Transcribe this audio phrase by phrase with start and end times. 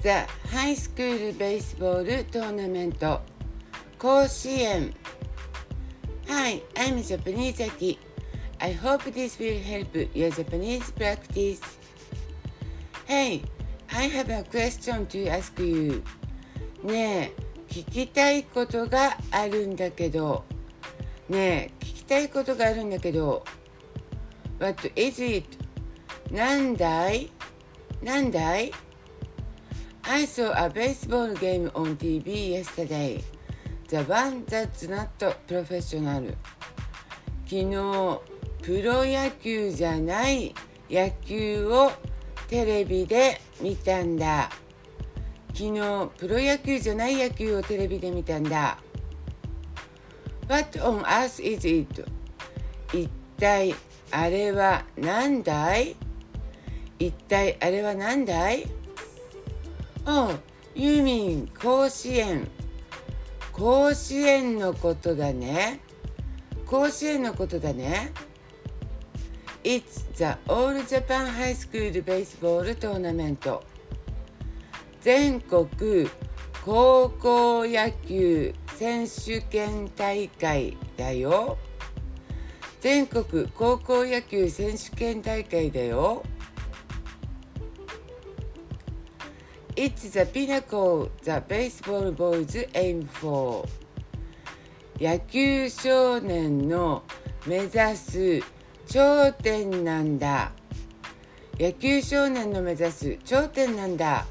[0.00, 3.20] ザ・ハイスクールベースボールトーナメント
[3.98, 4.94] 甲子園
[6.28, 7.98] Hi, I'm Japanese Aki.
[8.60, 11.60] I hope this will help your Japanese practice.
[13.06, 13.42] Hey,
[13.90, 16.04] I have a question to ask you.
[16.84, 20.44] ねえ、聞きたいことがあるんだけど。
[21.28, 23.44] ねえ、聞きたいことがあるんだけど。
[24.60, 25.58] What is it?
[26.30, 27.30] なんだい
[28.00, 28.70] なんだい
[30.10, 33.22] I saw a baseball game on TV yesterday.
[33.88, 35.12] The one that's not
[35.46, 36.32] professional.
[37.44, 38.20] 昨日、
[38.62, 40.54] プロ野球じゃない
[40.90, 41.92] 野球を
[42.48, 44.48] テレビで見たんだ。
[45.52, 48.78] 昨日、プロ野球じゃない野球をテレビで見たんだ。
[50.48, 52.06] What on earth is it?
[52.94, 53.74] 一体
[54.10, 55.96] あれは何だい
[56.98, 58.77] 一体あれは何だい
[60.10, 60.38] Oh,
[60.74, 62.48] you mean 甲子園。
[63.52, 65.80] 甲子園のことだね。
[66.64, 68.10] 甲子園のことだね。
[69.62, 73.60] It's the All Japan High School Baseball Tournament
[75.02, 76.08] 全国
[76.64, 81.58] 高校野球選手権大会だよ
[82.80, 86.22] 全国高校野球選手権大会だよ
[89.80, 93.64] It's the pinnacle the baseball boys aim for
[94.98, 97.04] 野球少年の
[97.46, 98.40] 目指す
[98.88, 100.50] 頂点なんだ
[101.60, 104.26] 野球少年の目指す頂点なんだ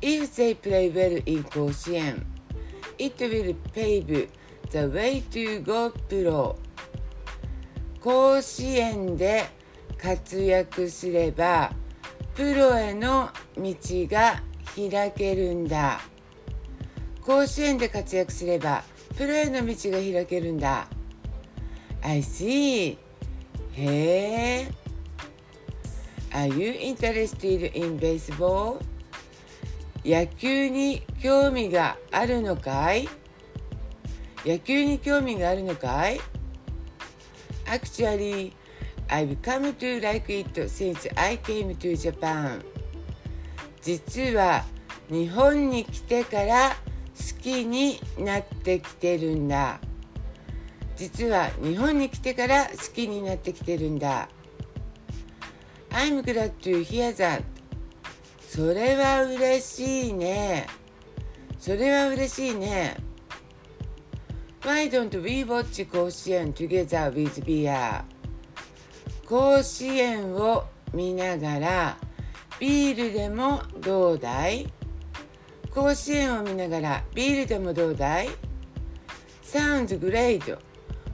[0.00, 2.24] If they play well in 甲子園
[2.96, 4.30] It will pave
[4.70, 6.56] the way to go pro
[8.00, 9.44] 甲子園で
[9.98, 11.70] 活躍すれば
[12.34, 13.74] プロへの道
[14.08, 14.42] が
[14.76, 16.00] 開けるんだ。
[17.22, 18.84] 甲子園で活躍すれば
[19.16, 20.88] プロへの道が開けるんだ。
[22.02, 22.96] I see.
[23.72, 24.68] へえ。
[26.30, 28.80] Are you interested in baseball?
[30.04, 33.08] 野球に興味があるのかい？
[34.46, 36.20] 野球に興味があるのかい
[37.66, 38.52] ？Actually,
[39.08, 42.62] I've come to like it since I came to Japan.
[43.80, 44.64] 実は
[45.10, 46.76] 日本に来てから
[47.16, 49.80] 好きになってきてるんだ。
[50.96, 54.28] 実は日本に来てから好きになってきてるんだ。
[55.90, 57.42] I'm glad to hear that.
[58.40, 60.66] それは嬉しいね。
[61.58, 62.96] それは嬉しいね。
[64.62, 68.02] Why don't we watch 甲子園 together with beer?
[69.28, 71.98] 甲子園を見ながら
[72.58, 74.66] ビールでもどうだい？
[75.70, 78.30] 甲子園を見ながらビールでもどうだい
[79.44, 80.56] ？Sounds great!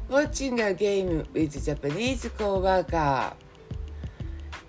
[0.08, 3.32] Watching a game with Japanese co-worker.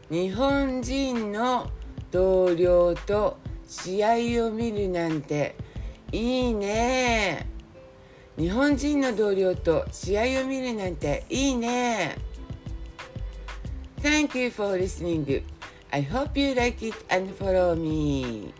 [0.09, 1.69] 日本人の
[2.09, 5.55] 同僚と試合を見るなんて
[6.11, 7.47] いいね。
[8.39, 12.17] 日本人の同僚と試合を見るなんていいね。
[14.05, 15.25] Thank you for listening.
[15.91, 18.53] I hope you like it and follow me.